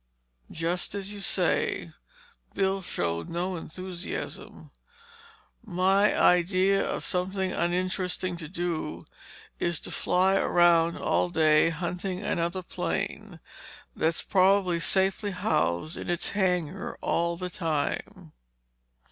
"Just 0.49 0.95
as 0.95 1.13
you 1.13 1.19
say." 1.19 1.91
Bill 2.55 2.81
showed 2.81 3.29
no 3.29 3.55
enthusiasm. 3.55 4.71
"My 5.63 6.19
idea 6.19 6.83
of 6.83 7.05
something 7.05 7.51
uninteresting 7.51 8.35
to 8.37 8.47
do 8.47 9.05
is 9.59 9.79
to 9.81 9.91
fly 9.91 10.37
around 10.37 10.97
all 10.97 11.29
day, 11.29 11.69
hunting 11.69 12.23
another 12.23 12.63
plane, 12.63 13.39
that's 13.95 14.23
probably 14.23 14.79
safely 14.79 15.29
housed 15.29 15.97
in 15.97 16.09
its 16.09 16.29
hangar 16.29 16.97
all 16.99 17.37
the 17.37 17.51
time." 17.51 18.31